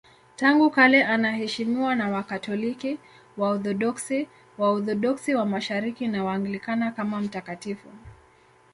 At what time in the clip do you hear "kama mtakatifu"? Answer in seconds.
6.91-7.87